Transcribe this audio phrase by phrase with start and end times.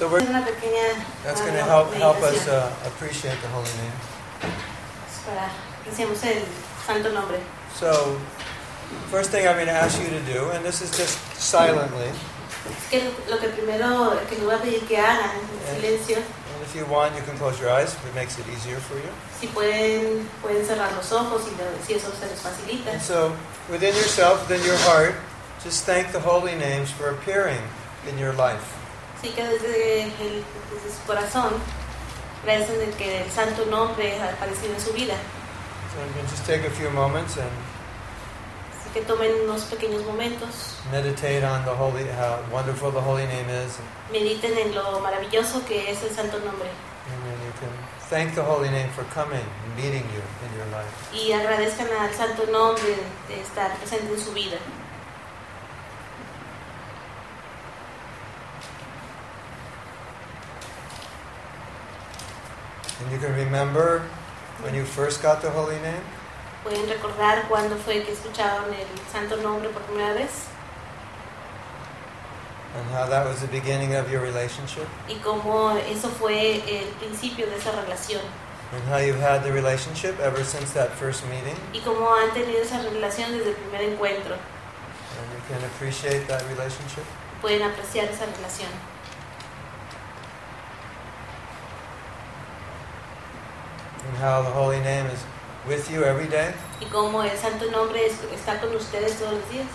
[0.00, 3.92] So we're, that's going to help help us uh, appreciate the holy name.
[5.26, 6.40] para apreciemos el
[6.86, 7.38] santo nombre.
[7.74, 8.18] So,
[9.10, 12.08] first thing I'm going to ask you to do, and this is just silently,
[12.64, 16.16] Es que lo, lo que primero que les voy a pedir que hagan en silencio,
[16.16, 18.96] and if you want, you can close your eyes if it makes it easier for
[18.96, 19.12] you.
[19.38, 21.44] si pueden, pueden cerrar los ojos
[21.86, 22.90] si eso se les facilita.
[22.90, 23.36] And so,
[23.68, 25.14] within yourself, within your heart,
[25.62, 27.60] just thank the holy names for appearing
[28.08, 28.79] in your life.
[29.20, 31.52] Así que desde, el- desde su corazón
[32.42, 35.14] agradecen de que el santo nombre ha aparecido en su vida.
[35.94, 37.50] So you can just take a few moments and
[38.80, 43.48] Así que tomen unos pequeños momentos, meditate on the holy, how wonderful the holy name
[43.50, 43.74] is,
[44.10, 46.68] mediten en lo maravilloso que es el santo nombre
[47.10, 47.70] and then you can
[48.08, 50.90] thank the holy name for coming and meeting you in your life.
[51.12, 52.96] y agradezcan al santo nombre
[53.28, 54.56] de estar presente en su vida.
[63.00, 64.02] And you can remember
[64.62, 66.02] when you first got the holy name,
[66.64, 70.46] ¿Pueden recordar cuándo fue que escucharon el santo nombre por primera vez?
[72.76, 77.46] and how that was the beginning of your relationship, Y cómo eso fue el principio
[77.46, 78.20] de esa relación.
[78.72, 81.56] and how you've had the relationship ever since that first meeting.
[81.72, 84.34] Y cómo han tenido esa relación desde el primer encuentro.
[84.36, 87.04] And you can appreciate that relationship.
[87.40, 88.70] Pueden apreciar esa relación.
[94.20, 95.24] How the holy name is
[95.66, 96.52] with you every day.
[96.80, 99.66] Y cómo el santo nombre está con ustedes todos los días.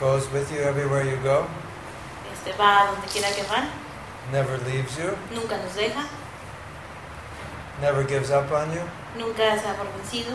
[0.00, 1.46] Goes with you everywhere you go.
[2.32, 3.68] Este va donde quiera que van.
[4.32, 5.14] Never leaves you.
[5.32, 6.04] Nunca nos deja.
[7.80, 8.82] Never gives up on you.
[9.16, 10.32] Nunca se ha por vencido.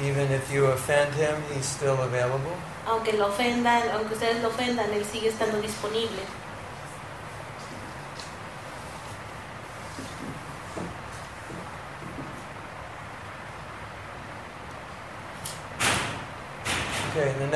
[0.00, 2.56] Even if you offend him, he's still available.
[2.86, 6.22] Aunque lo ofendan, aunque ustedes lo ofendan, él sigue estando disponible.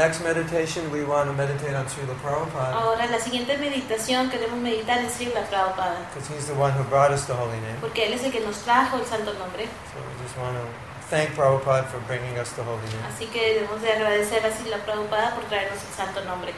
[0.07, 4.99] Next meditation, we want to meditate on Srila Prabhupada Ahora, la siguiente meditación queremos meditar
[4.99, 7.77] en Srila Prabhupada, because he's the one who brought us the holy name.
[7.81, 9.67] porque él es el que nos trajo el santo nombre.
[9.67, 10.65] So we just want to
[11.11, 14.79] thank Prabhupada for bringing us the holy name Así que debemos de agradecer a Srila
[14.85, 16.53] Prabhupada por traernos el santo nombre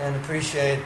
[0.00, 0.84] and appreciate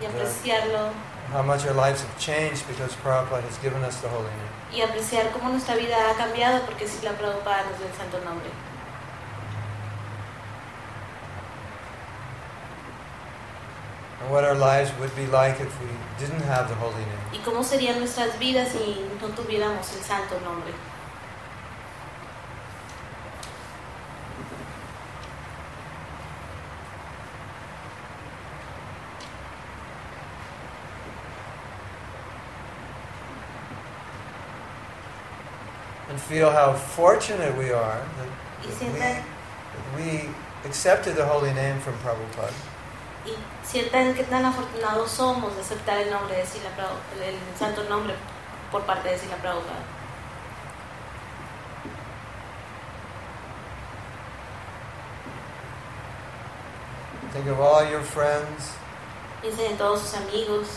[0.00, 0.92] y apreciarlo
[1.30, 4.48] how much our lives have changed because Prabhupada has given us the holy name.
[4.72, 8.48] y apreciar cómo nuestra vida ha cambiado porque Srila Prabhupada nos dio el santo nombre.
[14.32, 15.88] What our lives would be like if we
[16.18, 17.18] didn't have the holy name.
[17.32, 20.72] Y cómo serían nuestras vidas si no tuviéramos el santo nombre.
[36.08, 39.26] And feel how fortunate we are that, that we, that
[39.94, 40.30] we
[40.64, 42.71] accepted the holy name from Prabhupada.
[43.24, 43.34] Y
[43.66, 48.14] sientan qué tan afortunados somos de aceptar el nombre de Srila Prabhupada, el santo nombre
[48.70, 49.84] por parte de Srila Prabhupada.
[57.32, 58.74] Think of all your friends,
[59.40, 60.68] Piensen en todos sus amigos,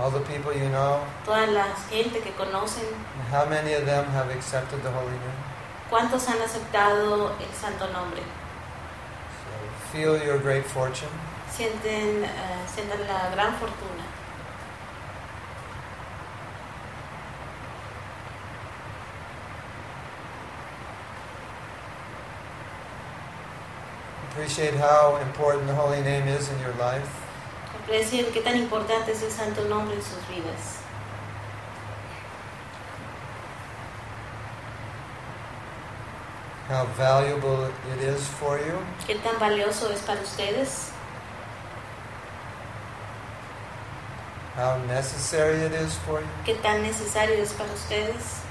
[0.00, 4.04] all the people you know, toda la gente que conocen, and how many of them
[4.06, 5.34] have accepted the holy name.
[5.90, 8.22] cuántos han aceptado el santo nombre.
[8.22, 11.10] So feel your great fortune.
[11.54, 12.28] Sienten, eh,
[12.72, 14.04] sientan la gran fortuna.
[24.30, 27.08] Appreciate how important the holy name is in your life.
[27.82, 30.80] Aprecien qué tan importante es el santo nombre en sus vidas.
[36.68, 38.78] How valuable it is for you.
[39.06, 40.92] Qué tan valioso es para ustedes.
[44.54, 46.26] How necessary it is for you.
[46.44, 48.42] Qué tan necesario es para ustedes.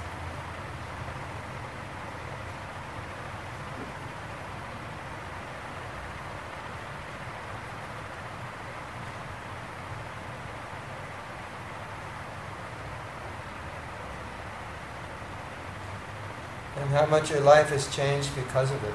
[16.80, 18.94] And how much your life has changed because of it.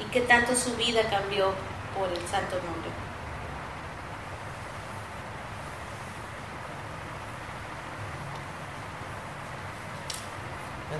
[0.00, 1.52] Y qué tanto su vida cambió
[1.94, 2.90] por el santo nombre.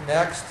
[0.06, 0.44] Next,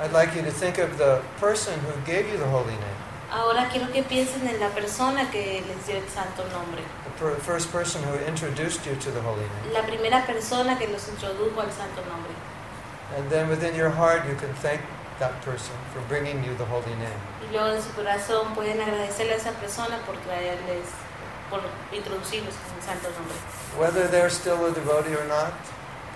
[0.00, 2.98] I'd like you to think of the person who gave you the holy name.
[3.30, 6.82] Ahora quiero que piensen en la persona que les dio el santo nombre.
[7.04, 9.72] the per- first person who introduced you to the holy name.
[9.74, 12.32] La primera persona que los introdujo al santo nombre.
[13.16, 14.80] And then within your heart, you can thank
[15.18, 17.20] that person for bringing you the holy name.
[17.42, 20.86] Y luego en su corazón pueden agradecerle a esa persona por traerles,
[21.50, 21.60] por
[21.92, 23.36] introducirlos en el santo nombre.
[23.78, 25.52] Whether they're still a devotee or not,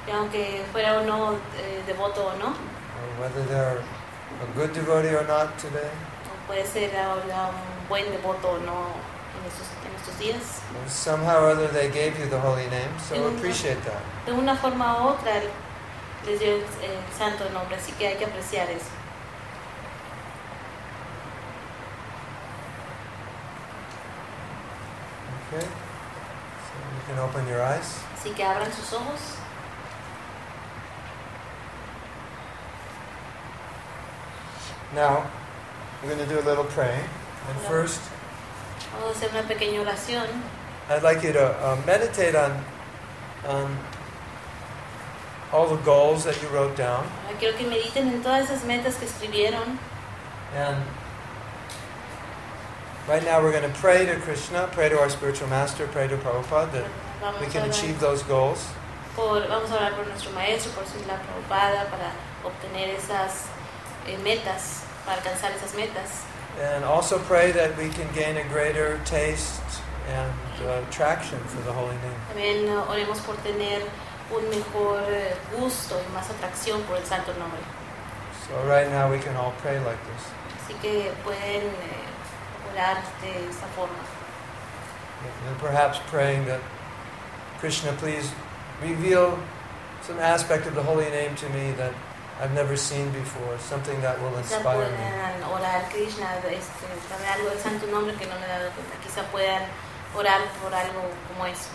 [0.09, 2.55] Y aunque fuera o no eh, devoto o no,
[3.21, 3.79] whether they're
[4.43, 5.91] a good devotee or not today,
[6.47, 8.87] puede ser ahora un buen devoto o no
[9.37, 13.15] en estos, en estos días, somehow or other they gave you the holy name, so
[13.17, 13.37] Mhm.
[13.39, 14.03] appreciate that.
[14.27, 15.33] de una forma u otra
[16.27, 18.91] les dio el, el santo nombre, así que hay que apreciar eso.
[25.53, 25.67] Okay?
[25.67, 27.99] So you can open your eyes.
[28.19, 29.21] Así que abran sus ojos.
[34.95, 35.31] Now,
[36.03, 37.05] we're going to do a little praying.
[37.49, 38.01] And first,
[38.93, 40.29] Vamos a hacer una pequeña oración.
[40.91, 42.63] I'd like you to uh, meditate on,
[43.47, 43.79] on
[45.53, 47.07] all the goals that you wrote down.
[47.39, 49.79] Quiero que mediten en todas esas metas que escribieron.
[50.55, 50.85] And
[53.09, 56.17] right now we're going to pray to Krishna, pray to our spiritual master, pray to
[56.19, 56.85] Prabhupada that
[57.41, 58.69] we Vamos a, can achieve those goals.
[59.17, 62.13] por, vamos a orar por nuestro maestro, por Srila Prabhupada, para
[62.45, 63.47] obtener esas
[64.23, 66.25] metas, para alcanzar esas metas.
[66.61, 69.63] And also pray that we can gain a greater taste
[70.09, 70.33] and
[70.67, 72.21] uh, traction for the holy name.
[72.29, 73.83] También eh, oremos por tener
[74.31, 77.61] un mejor eh, gusto y más atracción por el santo nombre.
[78.49, 80.27] So right now we can all pray like this.
[80.61, 83.99] Así que pueden eh, orar de esta forma.
[85.47, 86.61] And perhaps praying that
[87.61, 88.31] Krishna, please
[88.83, 89.39] reveal
[90.03, 91.95] some aspect of the holy name to me that
[92.41, 94.97] I've never seen before, something that will inspire me.
[94.97, 98.97] puedan orar Krishna, este, saber algo del santo nombre que no me he dado cuenta.
[99.05, 99.63] Quizá puedan
[100.17, 101.71] orar por algo como eso.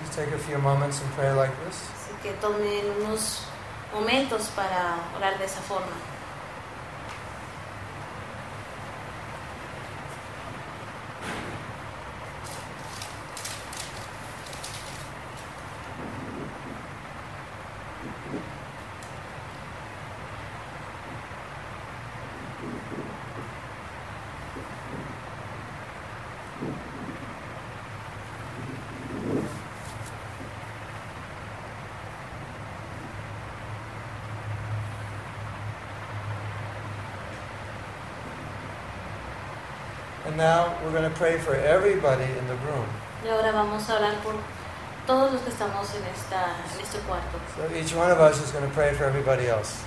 [0.00, 1.76] Just take a few moments and pray like this.
[1.94, 3.42] Así que tomen unos
[3.92, 5.92] momentos para orar de esa forma.
[40.26, 42.86] And now we're going to pray for everybody in the room.
[43.24, 44.34] Y ahora vamos a orar por
[45.06, 47.38] todos los que estamos en, esta, en este cuarto.
[47.56, 49.82] So each one of us is going to pray for everybody else.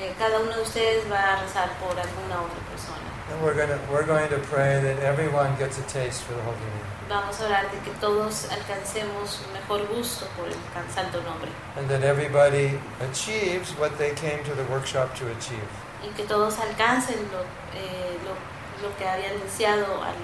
[0.00, 3.10] Eh, cada uno de ustedes va a rezar por alguna otra persona.
[3.30, 6.42] And we're going to we're going to pray that everyone gets a taste for the
[6.42, 6.90] holy name.
[7.08, 11.50] Vamos a orar de que todos alcancemos un mejor gusto por el tan santo nombre.
[11.76, 15.68] And that everybody achieves what they came to the workshop to achieve.
[16.02, 17.42] Y que todos alcancen lo,
[17.74, 18.34] eh, lo,
[18.82, 20.14] lo que habían deseado al,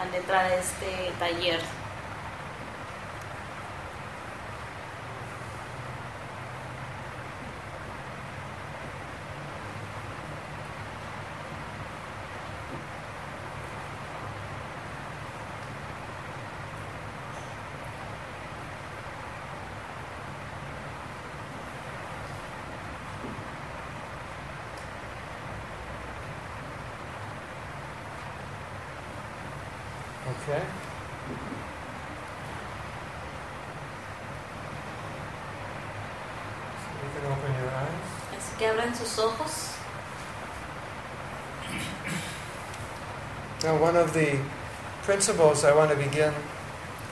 [0.00, 1.60] al entrar a este taller.
[30.42, 30.62] Okay?
[36.82, 38.08] So you can open your eyes.
[38.36, 39.68] Así que abran sus ojos.
[43.64, 44.38] Now, one of the
[45.04, 46.32] principles I want to begin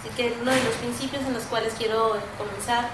[0.03, 2.91] Así que uno de los principios en los cuales quiero comenzar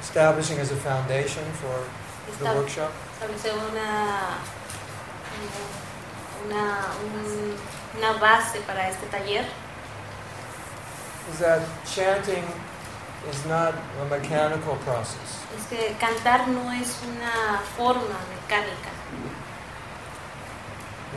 [0.00, 1.84] establishing as a foundation for
[2.38, 4.38] the workshop establecer una,
[6.46, 7.56] una, un-
[7.96, 9.44] una base para este taller.
[11.32, 12.44] is that chanting
[13.30, 15.40] is not a mechanical process.
[15.56, 18.90] Es que cantar no es una forma mecánica.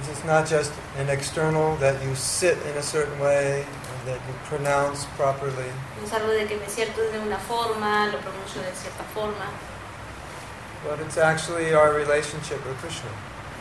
[0.09, 4.33] It's not just an external that you sit in a certain way and that you
[4.45, 5.71] pronounce properly.
[6.03, 9.49] Es algo de que me cierto de una forma, lo pronuncio de cierta forma.
[10.87, 13.09] But it's actually our relationship with Krishna.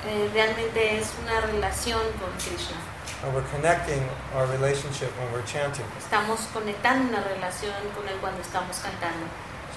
[0.07, 2.77] Eh, realmente es una relación con Krishna.
[3.25, 4.03] And we're connecting
[4.35, 5.87] our relationship when we're chanting.
[5.99, 9.27] Estamos conectando una relación con él cuando estamos cantando.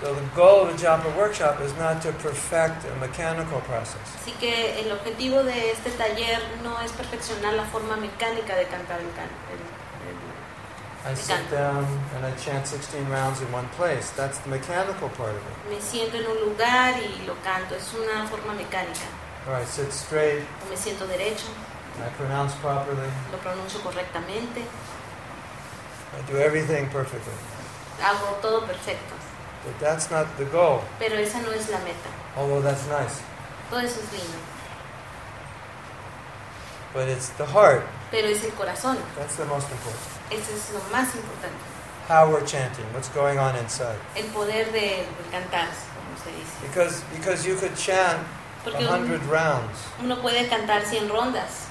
[0.02, 4.00] So the goal of the japa workshop is not to perfect a mechanical process.
[4.16, 9.00] Así que el objetivo de este taller no es perfeccionar la forma mecánica de cantar
[9.00, 9.36] el canto.
[11.06, 14.12] I sit down and I chant 16 rounds in one place.
[14.12, 15.70] That's the mechanical part of it.
[15.70, 17.76] Me siento en un lugar y lo canto.
[17.76, 19.08] Es una forma mecánica.
[19.48, 21.48] Or I sit straight, O me siento derecho,
[22.06, 24.62] I pronounce properly, lo pronuncio correctamente,
[26.18, 27.34] I do everything perfectly.
[28.02, 29.16] hago todo perfecto.
[29.66, 32.10] But that's not the goal, Pero esa no es la meta.
[32.38, 33.22] although that's nice.
[33.70, 34.38] Todo eso es lindo.
[36.94, 37.84] But it's the heart.
[38.12, 38.98] Pero es el corazón.
[39.16, 40.10] That's the most important.
[40.32, 41.62] Eso es lo más importante.
[42.08, 44.00] How we're chanting, what's going on inside.
[44.16, 46.58] El poder de, cantar, como se dice.
[46.68, 48.26] Because, because you could chant
[48.64, 51.68] Porque a un- hundred rounds uno puede cantar 100 rondas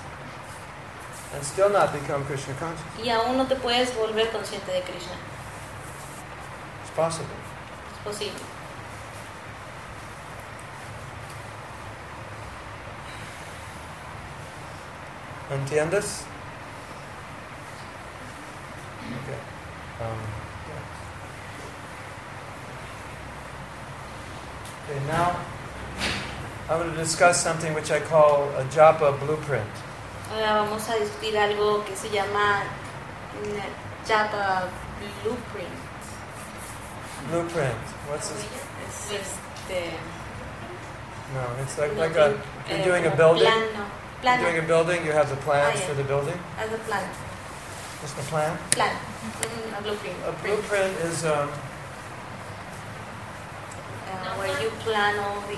[1.34, 2.84] and still not become Krishna conscious.
[3.02, 5.16] y aún no te puedes volver consciente de Krishna.
[6.82, 7.34] It's possible.
[7.92, 8.40] Es posible.
[15.50, 16.24] ¿Entiendes?
[19.22, 19.38] Okay.
[20.00, 20.18] Um,
[20.68, 20.82] yeah.
[24.84, 25.40] Okay, now
[26.68, 29.66] I'm going to discuss something which I call a japa blueprint.
[30.32, 32.62] Ahora vamos a discutir algo que se llama
[33.42, 33.64] una
[34.06, 34.64] Japa
[35.22, 35.68] Blueprint.
[37.30, 37.74] Blueprint.
[38.10, 38.44] What's this?
[38.88, 39.90] Es este,
[41.34, 42.30] No, it's like, like a.
[42.30, 42.36] eh,
[42.70, 43.44] You're doing a como building.
[43.50, 43.68] Plano.
[43.68, 44.42] You're Plano.
[44.42, 45.06] doing a building.
[45.06, 45.86] You have the plans Ah, yeah.
[45.88, 46.38] for the building.
[46.56, 47.08] Haz de plano.
[48.00, 48.56] What's the plan?
[48.70, 48.96] Plan.
[48.96, 50.16] Mm, A blueprint.
[50.26, 51.48] A blueprint is um,
[54.08, 55.56] Uh, where you plan all the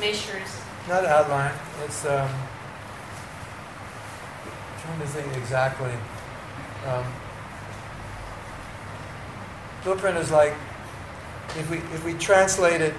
[0.00, 0.50] measures.
[0.88, 1.52] not outline.
[1.84, 2.28] It's um,
[4.82, 5.92] trying to think exactly.
[6.86, 7.04] Um,
[9.84, 10.54] blueprint is like
[11.56, 12.94] if we if we translate it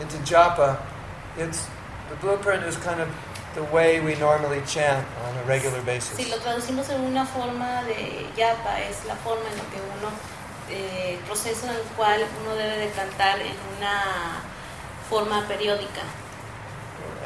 [0.00, 0.80] into japa,
[1.36, 1.68] it's
[2.08, 3.08] the blueprint is kind of
[3.54, 6.16] the way we normally chant on a regular basis.
[6.16, 10.10] Si lo traducimos en una forma de japa es la forma en la que uno,
[10.70, 14.42] eh, proceso en el cual uno debe de cantar en una
[15.10, 16.02] forma periódica.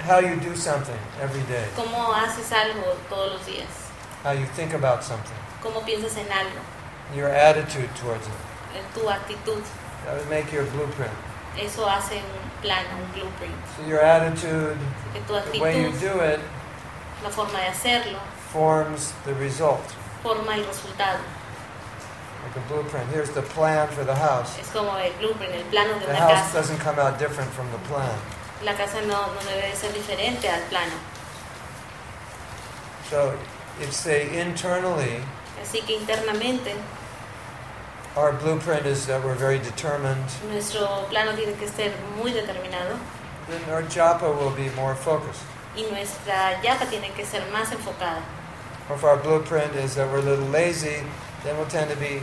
[0.06, 1.64] How you do something every day.
[1.76, 3.66] Cómo haces algo todos los días,
[4.22, 5.34] How you think about something.
[5.62, 6.60] cómo piensas en algo,
[7.14, 8.32] Your attitude towards it.
[8.76, 9.62] en tu actitud.
[10.04, 11.12] That would make your blueprint.
[11.58, 13.54] Eso hace un plan, un blueprint.
[13.76, 14.78] So your attitude,
[15.12, 16.38] Que tu the way you do it,
[17.24, 18.18] la forma de hacerlo,
[18.52, 19.82] forms the result.
[20.22, 21.18] forma el resultado.
[22.44, 23.10] Like a blueprint.
[23.10, 24.56] Here's the plan for the house.
[24.60, 26.58] Es como el blueprint, el plano de The una house casa.
[26.58, 28.14] doesn't come out different from the plan.
[28.64, 30.94] La casa no, no debe de ser diferente al plano.
[33.10, 33.38] So
[33.80, 35.20] if say internally,
[35.62, 36.74] Así que internamente
[38.16, 42.98] our blueprint is that we're very determined, nuestro plano tiene que ser muy determinado
[43.48, 45.42] then our japa will be more focused.
[45.76, 48.22] y nuestra yapa tiene que ser más enfocada.
[48.90, 51.02] If our blueprint is that we're a little lazy,
[51.44, 52.22] then we'll tend to be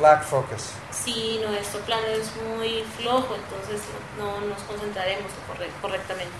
[0.00, 0.72] lack focus.
[0.90, 3.80] Si nuestro plano es muy flojo, entonces
[4.18, 6.32] no nos concentraremos corre- correctamente.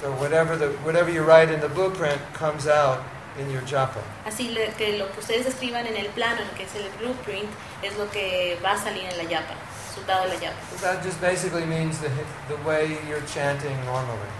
[0.00, 3.00] So whatever the whatever you write in the blueprint comes out
[3.38, 4.00] in your japa.
[4.26, 7.48] Así que lo que ustedes escriban en el plano, el que es el blueprint,
[7.82, 9.54] es lo que va a salir en la yapa,
[9.88, 10.56] resultado de la yapa.
[10.70, 12.08] So that just basically means the
[12.48, 14.30] the way you're chanting normally.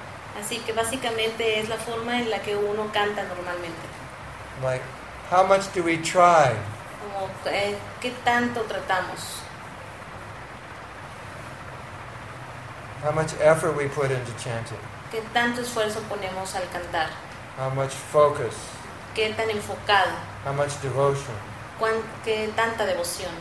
[0.40, 3.86] Así que básicamente es la forma en la que uno canta normalmente.
[4.62, 4.82] Like,
[5.30, 6.54] how much do we try?
[7.12, 9.18] Como eh, qué tanto tratamos,
[13.02, 14.78] How much effort we put into chanting?
[15.10, 17.08] qué tanto esfuerzo ponemos al cantar,
[17.58, 18.54] How much focus?
[19.14, 20.12] qué tan enfocado,
[20.46, 21.34] How much devotion?
[21.78, 23.32] cuán- qué tanta devoción.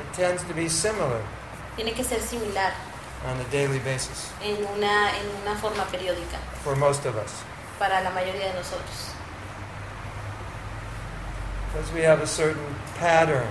[0.00, 1.20] It tends to be similar
[1.76, 2.72] Tiene que ser similar
[3.28, 7.32] on a daily basis en una, en una forma periódica for most of us.
[7.78, 9.12] para la mayoría de nosotros.
[11.72, 13.46] Because we have a certain pattern.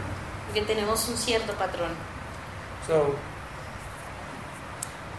[0.47, 1.95] Porque tenemos un cierto patrón.
[2.87, 3.15] So,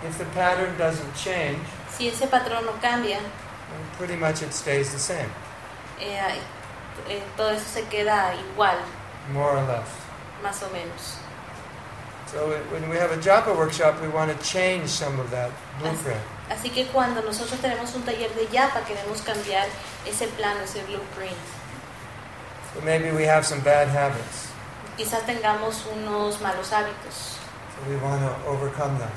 [0.05, 1.61] if the pattern doesn't change,
[1.97, 5.28] Si ese patrón no cambia, then pretty much it stays the same,
[6.00, 6.38] eh,
[7.09, 8.78] eh, todo eso se queda igual,
[9.33, 9.88] more or less.
[10.43, 11.19] más o menos.
[12.31, 15.50] So, when we have a japa workshop, we want to change some of that
[15.81, 16.21] blueprint.
[16.50, 19.67] Así que cuando nosotros tenemos un taller de yapa, queremos cambiar
[20.07, 21.37] ese plano, ese blueprint.
[22.75, 24.49] So, maybe we have some bad habits.
[24.97, 27.39] Quizás tengamos unos malos hábitos
[27.75, 29.11] So, we want to overcome them.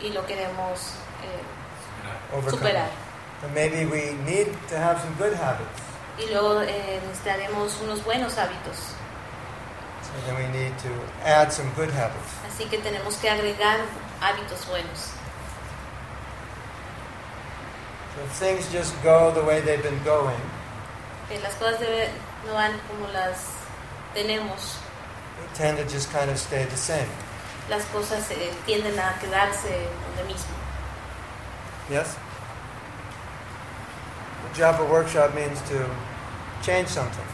[0.00, 2.90] y lo queremos eh, Overcome superar.
[3.42, 5.80] And maybe we need to have some good habits.
[6.18, 8.94] Y luego eh, necesitaremos unos buenos hábitos.
[10.02, 10.90] So then we need to
[11.24, 12.32] add some good habits.
[12.48, 13.78] Así que tenemos que agregar
[14.20, 15.12] hábitos buenos.
[18.14, 20.40] So if things just go the way they've been going,
[21.28, 22.10] Que las cosas debe-
[22.46, 23.38] no van como las
[24.14, 24.78] tenemos.
[25.38, 27.08] they tend to just kind of stay the same.
[27.70, 30.54] Las cosas eh, tienden a quedarse donde mismo.
[31.88, 32.16] Yes?
[34.54, 35.88] The Japa workshop means to
[36.62, 37.24] change something.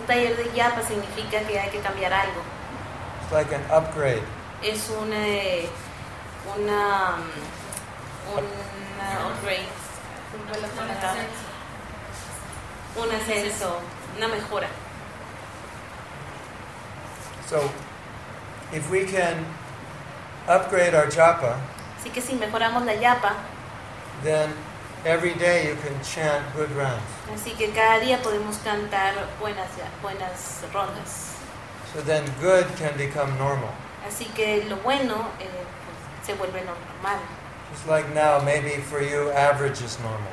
[0.00, 2.42] Un taller de yapa significa que hay que cambiar algo.
[3.22, 4.22] It's like an upgrade.
[4.62, 5.68] Es un, eh,
[6.56, 9.68] una, mm, una upgrade,
[10.32, 11.14] ¿cómo fue la palabra?
[12.96, 13.80] un ascenso,
[14.18, 14.68] una mejora.
[17.46, 17.70] So
[18.72, 19.46] if we can
[20.46, 21.56] upgrade our japa,
[21.98, 23.34] Así que si mejoramos la yapa,
[24.22, 24.52] then
[25.04, 27.02] every day you can chant good rounds.
[27.34, 29.68] así que cada día podemos cantar buenas,
[30.02, 31.36] buenas rondas.
[31.94, 33.72] So then good can become normal.
[34.06, 37.18] Así que lo bueno eh, pues, se vuelve normal.
[37.72, 40.32] Just like now, maybe for you, average is normal.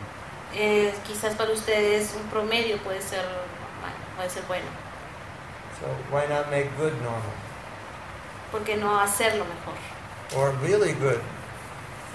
[0.53, 3.44] Eh, quizás para ustedes un promedio puede ser normal,
[4.15, 4.65] puede ser bueno.
[5.79, 7.33] So why not make good normal?
[8.51, 9.75] ¿Por qué no hacerlo mejor?
[10.37, 11.19] Or really good?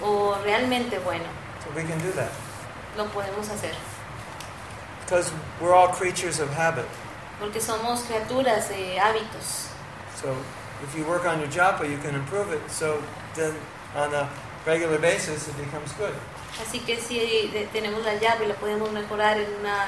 [0.01, 1.25] O realmente bueno,
[1.63, 2.31] So we can do that.
[2.97, 3.73] lo podemos hacer.
[5.05, 5.31] Because
[5.61, 6.85] we're all creatures of habit.
[7.39, 9.67] Porque somos criaturas de hábitos.
[10.15, 10.35] So
[10.83, 12.61] if you work on your japa, you can improve it.
[12.71, 13.01] So
[13.35, 13.53] then
[13.95, 14.29] on a
[14.65, 16.13] regular basis, it becomes good.
[16.61, 19.85] Así que si de- tenemos la llave y la podemos mejorar en una,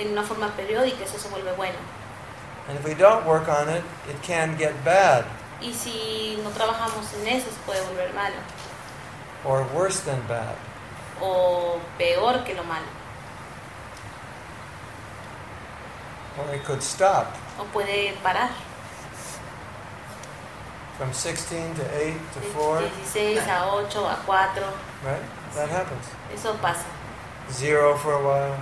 [0.00, 1.78] en una forma periódica, eso se vuelve bueno.
[2.68, 5.24] And if we don't work on it, it can get bad
[5.60, 8.36] Y si no trabajamos en eso, se puede volver malo.
[9.44, 10.54] or worse than bad.
[11.20, 12.86] O peor que lo malo.
[16.38, 18.50] Or it could stop O puede parar.
[20.96, 24.64] from 16 to 8 to De 4, 16 a 8, a 4.
[25.04, 25.22] right?
[25.54, 26.04] That happens.
[26.34, 26.84] Eso pasa.
[27.50, 28.58] Zero for a while.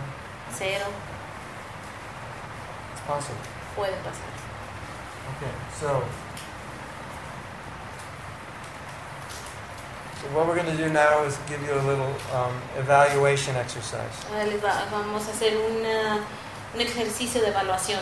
[0.52, 0.84] Cero
[3.06, 3.38] possible.
[3.76, 4.30] puede pasar.
[5.36, 6.02] Okay, so.
[10.22, 14.12] So what we're going to do now is give you a little um, evaluation exercise.
[14.62, 16.24] Va- vamos a hacer una-
[16.74, 18.00] un ejercicio de evaluación.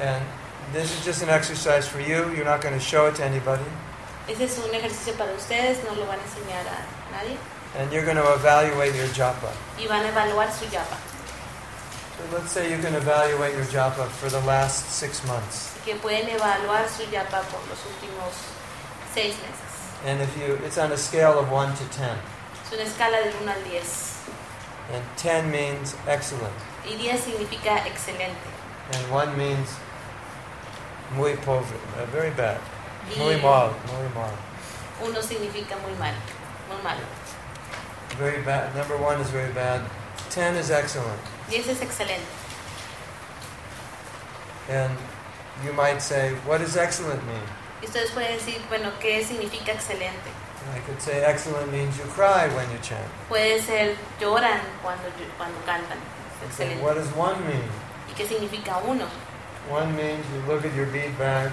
[0.00, 0.24] And
[0.72, 2.32] this is just an exercise for you.
[2.34, 3.64] You're not going to show it to anybody.
[4.28, 7.36] Ese es un ejercicio para ustedes, no lo van a enseñar a nadie.
[7.78, 9.52] And you're going to evaluate your japa.
[9.78, 10.96] Y van a evaluar su yapa.
[12.32, 15.74] Let's say you can evaluate your japa for the last six months.
[15.84, 18.32] Que pueden evaluar su yapa por los últimos
[19.14, 19.62] seis meses.
[20.04, 22.18] And if you, it's on a scale of 1 to 10.
[22.64, 24.16] Es una escala del 1 al 10.
[24.92, 26.54] And 10 means excellent.
[26.84, 28.48] Y 10 significa excelente.
[28.92, 29.70] And 1 means
[31.14, 32.60] muy pobre, uh, very bad.
[33.14, 34.34] Y Muy mal, muy mal.
[35.02, 36.14] Uno significa muy mal,
[36.68, 37.02] muy malo.
[38.18, 38.74] Very bad.
[38.74, 39.82] Number 1 is very bad.
[40.36, 41.18] 10 is excellent.
[41.48, 42.28] 10 es excelente.
[44.68, 44.94] And
[45.64, 47.40] you might say, what does excellent mean?
[47.80, 50.28] Y ustedes pueden decir, bueno, ¿qué significa excelente?
[50.76, 53.08] I could say excellent means you cry when you chant.
[53.30, 55.96] Puede ser lloran cuando, cuando cantan.
[56.46, 56.82] Excelente.
[56.82, 57.64] what does 1 mean?
[58.10, 59.06] ¿Y qué significa uno?
[59.70, 61.50] 1 means you look at your bead bag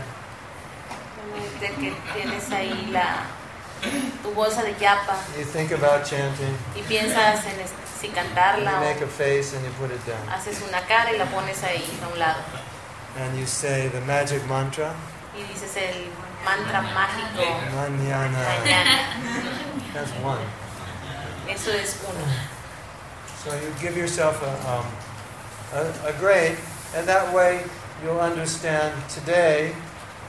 [1.62, 3.24] De que tienes ahí la,
[4.22, 7.62] tu bolsa de yapa You think about chanting, y piensas en
[8.04, 10.28] es- si you cantarla make a face and you put it down.
[10.30, 12.42] haces una cara y la pones ahí a un lado.
[13.20, 14.94] And you say the magic mantra,
[15.36, 16.10] Y dices el
[16.46, 17.44] mantra mágico
[17.76, 18.38] Manana.
[18.38, 19.94] mañana.
[19.94, 20.42] That's one.
[21.48, 22.26] Eso es uno.
[23.44, 24.86] So you give yourself a, um,
[25.74, 26.58] a, a grade,
[26.96, 27.64] and that way
[28.04, 29.74] you'll understand today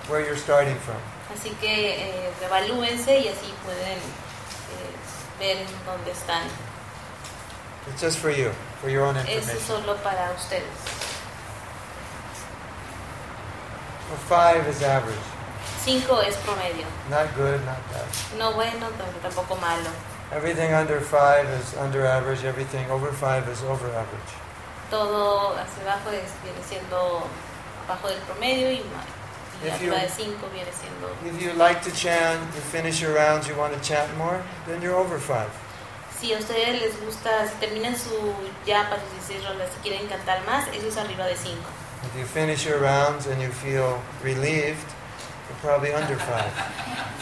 [0.09, 0.97] where you're starting from.
[1.33, 6.43] Así que eh, evalúense y así pueden eh, ver dónde están.
[7.91, 9.83] It's just for you, for your own Eso es information.
[9.85, 10.65] solo para ustedes.
[14.09, 15.19] Well, five is average.
[15.79, 16.87] Cinco es promedio.
[17.11, 18.07] Not good, not bad.
[18.39, 19.91] No bueno, tam- tampoco malo.
[20.33, 22.45] Everything under five is under average.
[22.45, 24.33] Everything over five is over average.
[24.91, 27.23] Todo hacia abajo es, viene siendo
[27.87, 29.05] abajo del promedio y, ma-
[29.63, 31.09] y If you- de cinco viene siendo...
[31.27, 34.81] If you like to chant, you finish your rounds, you want to chant more, then
[34.83, 35.51] you're over five.
[36.25, 38.33] Si a ustedes les gusta, si terminan su
[38.65, 41.69] yapa, sus 16 rondas, si quieren cantar más, eso es arriba de cinco.
[42.03, 44.81] If you finish your rounds and you feel relieved,
[45.51, 46.49] you're probably under five.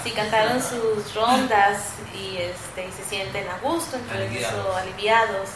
[0.04, 1.80] Si cantaron sus rondas
[2.14, 4.52] y, este, y se sienten a gusto, entonces Aliviados.
[4.54, 5.48] eso, aliviados,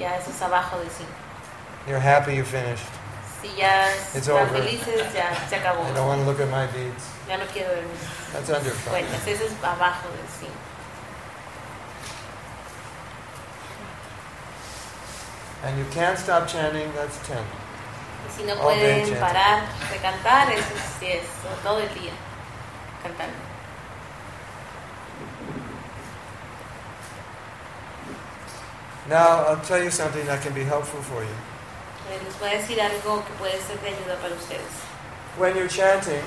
[0.00, 1.12] ya eso es abajo de cinco.
[1.86, 2.88] You're happy you finished.
[3.42, 4.62] Si ya It's están over.
[4.62, 5.82] felices, ya se acabó.
[5.90, 7.04] I don't want to look at my beads.
[7.28, 8.00] Ya no quiero ver mis
[8.32, 8.90] That's under five.
[9.04, 9.26] cuentas.
[9.26, 10.52] Ese es abajo del 5.
[15.66, 17.36] And you can't stop chanting, that's 10.
[17.36, 19.20] Y si no All day pueden chanting.
[19.20, 21.24] parar de cantar, eso es 10.
[21.64, 22.12] Todo el día
[23.02, 23.34] cantando.
[29.08, 31.36] Now, I'll tell you something that can be helpful for you.
[32.10, 34.72] Eh, Les voy a decir algo que puede ser de ayuda para ustedes.
[35.38, 36.22] When you're chanting,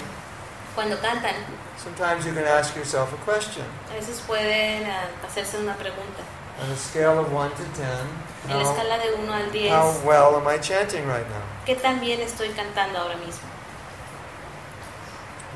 [0.76, 1.36] Cuando cantan,
[1.78, 3.66] sometimes you can ask yourself a question.
[3.92, 6.24] a veces pueden ah, hacerse una pregunta.
[6.62, 8.08] On a scale of 1 to 10,
[8.48, 11.42] En la escala de 1 al 10, how well am I chanting right now?
[11.66, 13.48] ¿qué tan bien estoy cantando ahora mismo?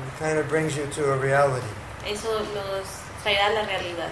[0.06, 1.66] It kind of brings you to a reality.
[2.06, 2.86] Eso los
[3.22, 4.10] traerá a la realidad.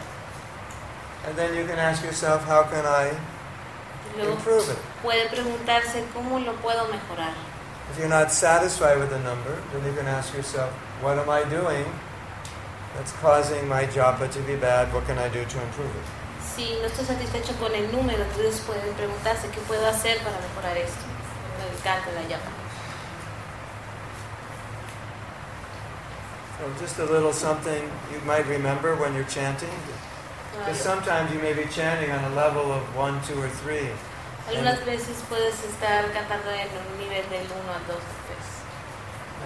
[1.26, 3.12] And then you can ask yourself, how can I
[4.16, 4.78] Luego improve it?
[5.02, 7.35] puede preguntarse cómo lo puedo mejorar.
[7.90, 10.70] If you're not satisfied with the number, then you can ask yourself,
[11.02, 11.85] what am I doing
[12.96, 14.92] that's causing my japa to be bad?
[14.94, 16.21] What can I do to improve it?
[16.55, 20.77] Si no estoy satisfecho con el número, entonces pueden preguntarse qué puedo hacer para mejorar
[20.77, 21.01] esto.
[21.65, 22.51] El canto, la llama.
[26.59, 29.71] So just a little something you might remember when you're chanting.
[30.53, 33.88] Because sometimes you may be chanting on a level of one, two, or three.
[34.49, 38.53] Algunas veces puedes estar cantando en un nivel del 1 al 2 o 3.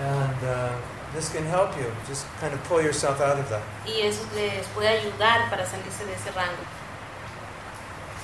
[0.02, 0.72] And uh,
[1.14, 1.86] this can help you.
[2.08, 3.62] Just kind of pull yourself out of that.
[3.86, 6.64] Y eso les puede ayudar para salirse de ese rango.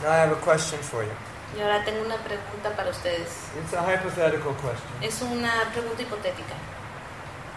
[0.03, 1.13] Now I have a question for you.
[1.57, 3.29] Y ahora tengo una pregunta para ustedes.
[3.63, 4.89] It's a hypothetical question.
[5.03, 6.55] Es una pregunta hipotética.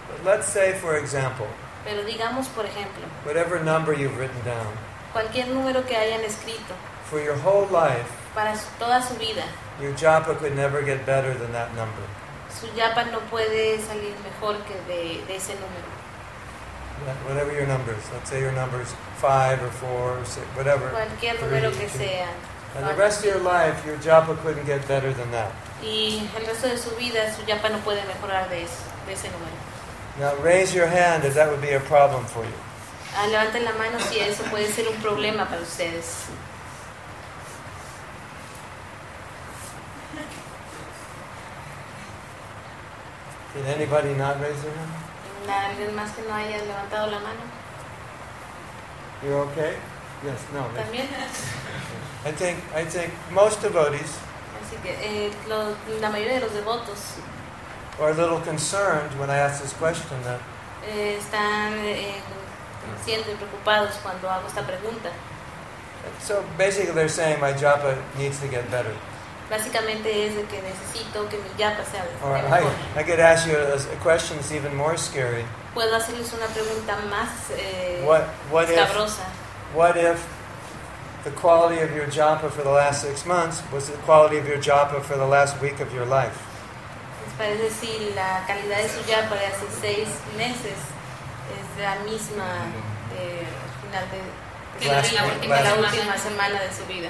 [0.09, 1.47] But let's say, for example,
[1.85, 4.67] Pero digamos, por ejemplo, whatever number you've written down,
[5.13, 6.73] cualquier número que hayan escrito
[7.09, 9.43] for your whole life, para su- toda su vida,
[9.79, 12.03] your japa could never get better than that number.
[12.49, 15.94] su yapa no puede salir mejor que de, de ese número.
[17.27, 18.01] Whatever your numbers.
[18.13, 20.89] Let's say your number's five or four or six, whatever.
[20.89, 21.97] Cualquier Three, que two.
[21.97, 22.23] sea.
[22.75, 25.51] And the rest of your life, your japa couldn't get better than that.
[25.81, 29.27] Y el resto de su vida, su yapa no puede mejorar de, eso, de ese
[29.29, 29.55] número.
[30.19, 32.53] Now raise your hand if that would be a problem for you.
[33.15, 36.27] Ah, levanten la mano si eso puede ser un problema para ustedes.
[43.53, 44.91] Did anybody not raise their hand?
[45.49, 47.41] ¿Alguien más que no haya levantado la mano?
[49.23, 49.77] You're okay?
[50.23, 50.65] Yes, no.
[50.75, 51.07] ¿También?
[52.25, 54.17] I think I think most devotees
[54.65, 55.31] Así que eh,
[56.01, 57.17] la mayoría de los devotos
[57.99, 60.39] are a little concerned when I ask this question that
[60.87, 62.21] eh, están eh,
[63.05, 65.11] y preocupados cuando hago esta pregunta.
[66.19, 68.95] so basically they're saying my japa needs to get better.
[69.49, 72.71] Básicamente es de que necesito que mi yapa sea Or I, mejor.
[72.97, 75.45] I could ask you a, a question that's even more scary.
[75.73, 79.23] Puedo hacerles una pregunta más eh, What what if escabrosa.
[79.75, 80.19] what if
[81.23, 84.57] the quality of your japa for the last six months was the quality of your
[84.57, 86.37] japa for the last week of your life?
[87.37, 90.79] Parece si la calidad de su yapa de hace seis meses
[91.51, 92.65] es la misma
[93.19, 94.21] eh, al final de,
[94.79, 97.09] Que Last la de la última semana de su vida.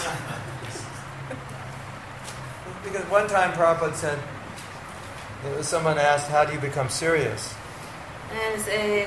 [2.84, 4.18] Because one time Prabhupada said,
[5.62, 7.54] someone asked, how do you become serious?
[8.54, 9.06] Es, eh,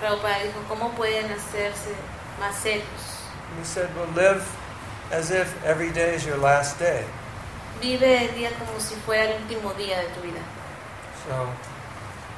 [0.00, 1.94] Prabhupada dijo, ¿cómo pueden hacerse
[2.40, 3.22] más serios?
[3.50, 4.44] And he said, well, live
[5.10, 7.04] as if every day is your last day.
[7.80, 10.42] Vive el día como si fuera el último día de tu vida.
[11.26, 11.48] So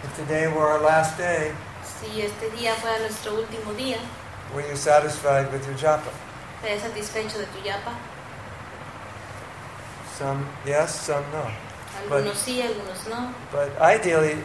[0.04, 1.52] if today were our last day,
[2.00, 3.98] Si este día fuera nuestro último día,
[4.54, 6.10] were you satisfied with your japa?
[6.56, 7.92] ¿Estarías satisfecho de tu yapa?
[10.18, 11.50] Some yes, some no.
[11.98, 13.34] Algunos sí, algunos no.
[13.52, 14.38] But ideally,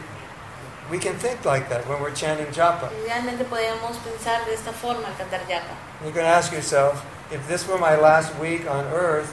[0.90, 2.90] we can think like that when we're chanting japa.
[3.04, 5.74] Idealmente podemos pensar de esta forma al cantar yapa.
[6.04, 9.32] You can ask yourself, if this were my last week on earth,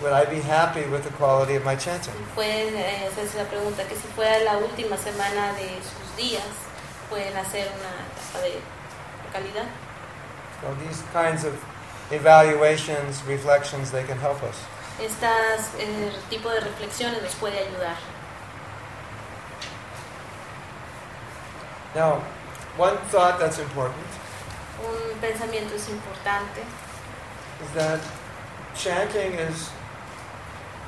[0.00, 2.14] would I be happy with the quality of my chanting?
[2.34, 6.46] Pueden eh, hacerse la pregunta que si fuera la última semana de sus días,
[7.10, 8.60] pueden hacer una etapa de
[9.32, 9.66] calidad.
[10.60, 11.54] So these kinds of
[12.10, 14.56] evaluations, reflections, they can help us.
[15.00, 17.96] Estas eh, tipo de reflexiones nos puede ayudar.
[21.94, 22.22] Now,
[22.76, 24.06] one thought that's important
[24.84, 26.62] Un pensamiento es importante,
[27.62, 28.00] is that
[28.76, 29.70] chanting is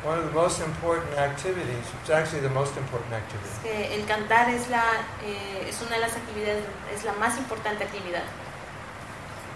[0.04, 1.84] one of the most important activities.
[2.00, 3.48] It's actually the most important activity.
[3.48, 4.84] es que el cantar es, la,
[5.24, 8.22] eh, es una de las actividades, es la más importante actividad.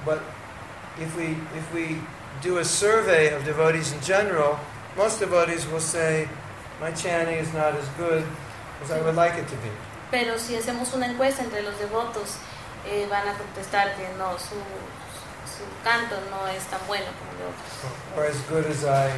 [0.04, 0.20] But
[1.00, 1.98] if we if we
[2.42, 4.58] do a survey of devotees in general,
[4.96, 6.28] most devotees will say,
[6.80, 8.24] my chanting is not as good
[8.82, 9.70] as I would like it to be.
[10.10, 12.36] Pero si hacemos una encuesta entre los devotos,
[12.86, 14.54] eh, van a contestar que no, su,
[15.50, 19.10] su canto no es tan bueno como de otros, or as good as I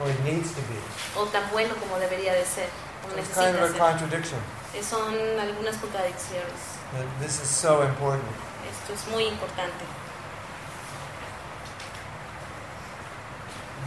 [0.00, 0.78] or it needs to be.
[1.16, 2.68] o tan bueno como debería de ser,
[3.04, 3.98] o It's kind of a necesita ser.
[4.00, 4.40] contradiction.
[4.74, 6.78] Eh, Son algunas contradicciones.
[7.20, 8.24] This is so important.
[8.70, 9.84] Esto es muy importante.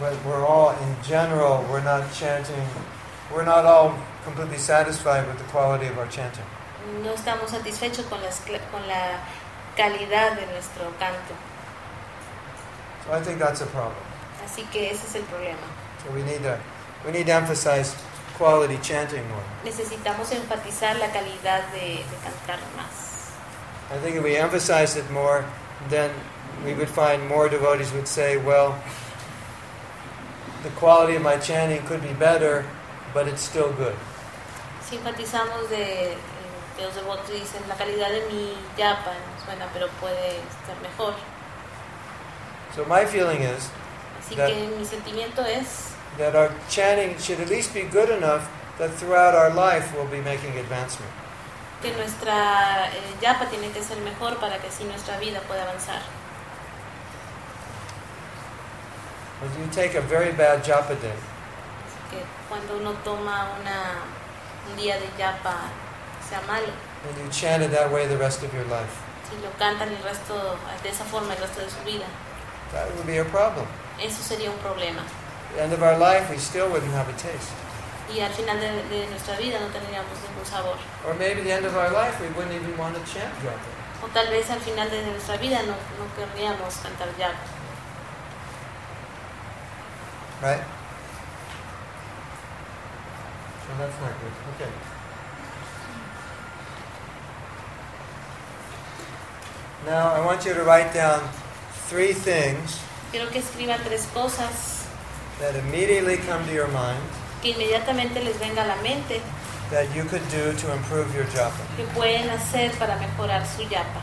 [0.03, 2.67] But we're all, in general, we're not chanting,
[3.33, 6.43] we're not all completely satisfied with the quality of our chanting.
[7.01, 9.23] No estamos satisfechos con, las con la
[9.77, 11.33] calidad de nuestro canto.
[13.05, 13.95] So I think that's a problem.
[14.43, 15.63] Así que ese es el problema.
[16.03, 16.59] So we need to,
[17.05, 17.95] we need to emphasize
[18.37, 19.43] quality chanting more.
[19.63, 23.31] Necesitamos enfatizar la calidad de, de cantar más.
[23.89, 25.45] I think if we emphasize it more,
[25.87, 26.11] then
[26.65, 28.75] we would find more devotees would say, well,
[30.63, 32.65] the quality of my chanting could be better,
[33.13, 33.95] but it's still good.
[34.87, 36.17] Si enfatizamos de, eh,
[36.77, 41.13] de los devotos dicen la calidad de mi yapa es buena, pero puede ser mejor.
[42.75, 43.69] So my feeling is
[44.19, 48.43] Así That- que mi sentimiento es that our chanting should at least be good enough
[48.77, 51.11] that throughout our life we'll be making advancement.
[51.81, 56.01] que nuestra eh, yapa tiene que ser mejor para que así nuestra vida pueda avanzar.
[59.41, 61.15] If you take a very bad japa day,
[62.47, 64.03] cuando uno toma una,
[64.69, 65.71] un día de yapa
[66.29, 66.71] sea malo,
[67.07, 68.93] and you chant it that way the rest of your life,
[69.29, 72.05] si lo cantan el resto de esa forma el resto de su vida,
[72.71, 73.65] that would be a problem.
[73.99, 75.01] eso sería un problema.
[75.01, 77.51] At the end of our life, we still wouldn't have a taste.
[78.13, 80.77] Y al final de, de nuestra vida no tendríamos ningún sabor.
[81.07, 83.59] Or maybe at the end of our life, we wouldn't even want to chant japa.
[84.03, 87.62] O tal vez al final de nuestra vida no, no querríamos cantar yapa.
[90.43, 90.59] Right?
[93.63, 94.33] So that's not good.
[94.55, 94.71] Okay.
[99.85, 101.21] Now I want you to write down
[101.87, 102.79] three things
[103.11, 104.85] Quiero que escriban tres cosas
[105.39, 107.03] that immediately come to your mind
[107.41, 109.21] que inmediatamente les venga a la mente
[109.69, 111.63] that you could do to improve your japa.
[111.77, 114.01] que pueden hacer para mejorar su yapa.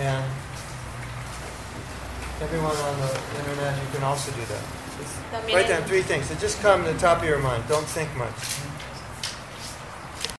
[0.00, 0.24] And
[2.40, 4.62] everyone on the internet, you can also do that.
[5.30, 7.62] También Write down three things that just come to the top of your mind.
[7.68, 8.77] Don't think much.